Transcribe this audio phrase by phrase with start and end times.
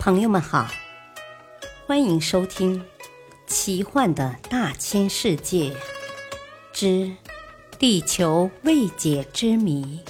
[0.00, 0.66] 朋友们好，
[1.86, 2.80] 欢迎收听
[3.46, 5.76] 《奇幻的大千世界
[6.72, 7.14] 之
[7.78, 10.02] 地球未解之谜》，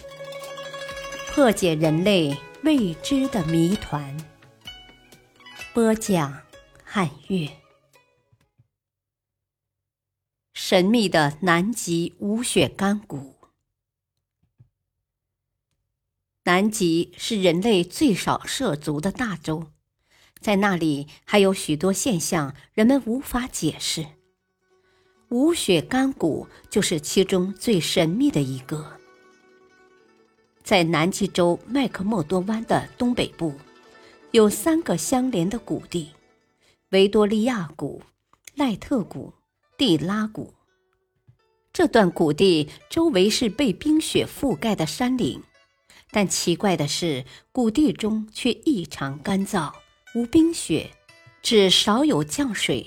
[1.34, 4.16] 破解人类未知的谜团。
[5.74, 6.40] 播讲：
[6.84, 7.48] 汉月。
[10.54, 13.34] 神秘的南极无血干谷。
[16.44, 19.66] 南极是人类最少涉足的大洲，
[20.40, 24.06] 在那里还有许多现象人们无法解释。
[25.28, 28.98] 无血干谷就是其中最神秘的一个。
[30.64, 33.54] 在南极洲麦克默多湾的东北部，
[34.30, 36.10] 有三个相连的谷地：
[36.90, 38.02] 维多利亚谷、
[38.54, 39.32] 赖特谷、
[39.76, 40.54] 蒂拉谷。
[41.72, 45.42] 这段谷地周围是被冰雪覆盖的山岭。
[46.10, 49.72] 但奇怪的是，谷地中却异常干燥，
[50.12, 50.90] 无冰雪，
[51.40, 52.86] 只少有降水，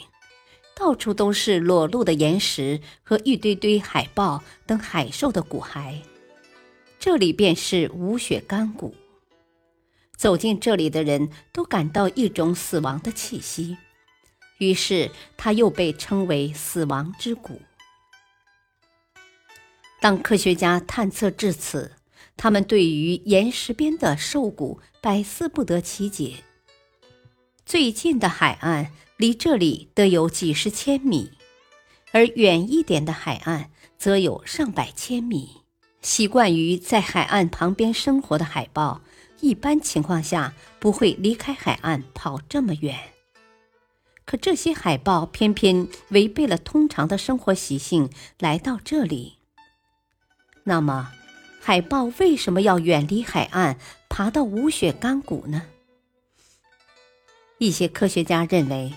[0.75, 6.01] 到处都是裸露的岩石和一堆堆海豹等海兽的骨骸。
[6.99, 8.93] 这里便是无雪干谷。
[10.17, 13.77] 走进这里的人都感到一种死亡的气息，
[14.57, 17.61] 于是它又被称为“死亡之谷”。
[20.01, 21.93] 当科学家探测至此。
[22.35, 26.37] 他们对于岩石边的兽骨百思不得其解。
[27.73, 31.31] 最近的海岸离这里得有几十千米，
[32.11, 35.63] 而远一点的海岸则有上百千米。
[36.03, 39.01] 习惯于在海岸旁边生活的海豹，
[39.39, 42.95] 一般情况下不会离开海岸跑这么远。
[44.23, 49.39] 可这些海豹偏偏违背了通常的生活习性，来到这里。
[50.65, 51.11] 那么？
[51.59, 53.79] 海豹为什么要远离海岸，
[54.09, 55.63] 爬到无雪干谷呢？
[57.57, 58.93] 一些科学家认为，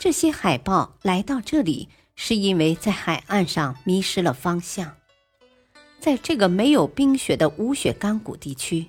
[0.00, 4.96] 这些海豹来到这里是因为在海岸上迷失了方向。
[6.00, 8.86] 在这个没有冰雪的无雪干谷地区，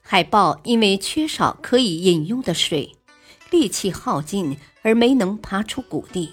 [0.00, 2.94] 海豹因为缺少可以饮用的水，
[3.50, 6.30] 力气耗尽而没能爬出谷地，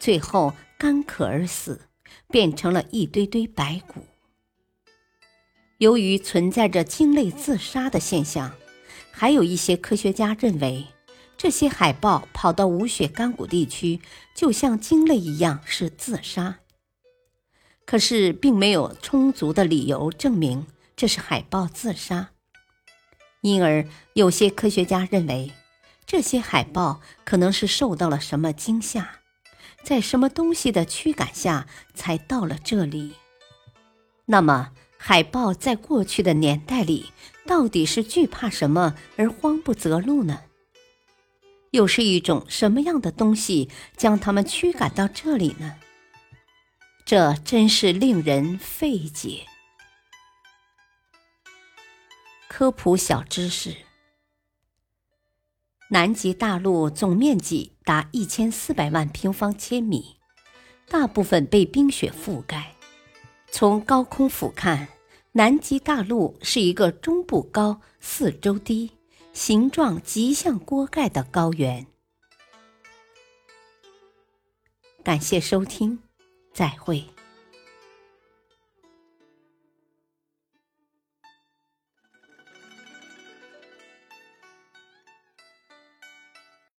[0.00, 1.82] 最后干渴而死，
[2.28, 4.06] 变成了一堆堆白骨。
[5.76, 8.52] 由于存在着鲸类自杀的现象，
[9.10, 10.86] 还有一些科学家认为，
[11.38, 14.00] 这些海豹跑到无雪干谷地区，
[14.34, 16.58] 就像鲸类一样是自杀。
[17.86, 20.66] 可是，并没有充足的理由证明
[20.96, 22.30] 这是海豹自杀，
[23.40, 25.52] 因而有些科学家认为，
[26.04, 29.20] 这些海豹可能是受到了什么惊吓，
[29.84, 33.12] 在什么东西的驱赶下才到了这里。
[34.26, 37.12] 那么，海豹在过去的年代里，
[37.46, 40.40] 到底是惧怕什么而慌不择路呢？
[41.70, 45.76] 又是一种什么样的东西将他们驱赶到这里呢？
[47.04, 49.46] 这真是令人费解。
[52.48, 53.76] 科普小知识：
[55.90, 60.16] 南极大陆总面积达一千四百万平方千米，
[60.88, 62.74] 大部分被冰雪覆盖。
[63.50, 64.88] 从高空俯瞰，
[65.32, 68.90] 南极大陆是一个中部高、四周低、
[69.38, 71.86] 形状极像锅盖的高原。
[75.04, 76.00] 感谢收听，
[76.52, 77.04] 再会。